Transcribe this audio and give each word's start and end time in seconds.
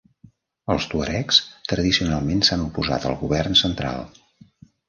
Els 0.75 0.87
tuaregs 0.93 1.41
tradicionalment 1.73 2.43
s'han 2.49 2.65
oposat 2.67 3.09
al 3.11 3.17
govern 3.23 3.63
central. 3.65 4.03